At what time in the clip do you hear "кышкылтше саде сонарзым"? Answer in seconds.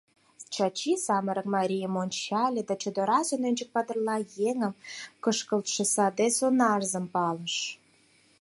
5.23-7.05